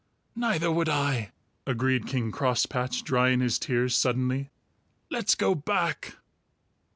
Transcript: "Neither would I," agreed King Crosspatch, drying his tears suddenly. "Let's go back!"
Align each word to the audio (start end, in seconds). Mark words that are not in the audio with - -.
"Neither 0.35 0.71
would 0.71 0.89
I," 0.89 1.31
agreed 1.67 2.07
King 2.07 2.31
Crosspatch, 2.31 3.03
drying 3.03 3.39
his 3.39 3.59
tears 3.59 3.95
suddenly. 3.95 4.49
"Let's 5.11 5.35
go 5.35 5.53
back!" 5.53 6.15